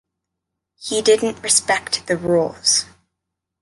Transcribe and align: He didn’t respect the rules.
He 0.79 1.03
didn’t 1.03 1.43
respect 1.43 2.07
the 2.07 2.17
rules. 2.17 2.85